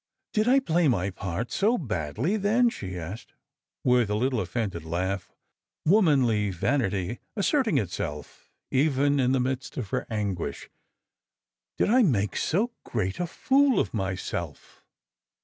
[0.33, 3.33] "Did I play my part so very badly, then?" she asked,
[3.83, 5.31] with a Httle offended laugh,
[5.85, 10.71] womanly vanity asserting itself even in the midst of her anguish."
[11.77, 14.83] Did I make so great a fool of myself?"